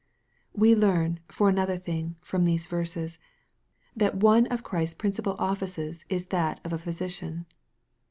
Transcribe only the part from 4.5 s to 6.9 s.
of Christ's principal offices is that of a